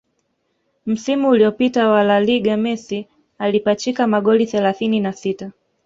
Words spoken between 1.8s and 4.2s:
wa La Liga Messi alipachika